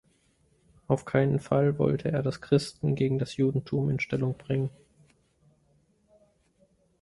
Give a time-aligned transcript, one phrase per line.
[0.87, 4.71] Auf keinen Fall wollte er das Christen- gegen das Judentum in Stellung bringen.